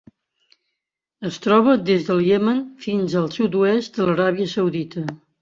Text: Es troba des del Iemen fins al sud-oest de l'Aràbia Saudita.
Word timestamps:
Es 1.29 1.37
troba 1.43 1.75
des 1.89 2.07
del 2.07 2.23
Iemen 2.29 2.65
fins 2.87 3.15
al 3.21 3.29
sud-oest 3.37 4.01
de 4.01 4.09
l'Aràbia 4.09 4.53
Saudita. 4.57 5.07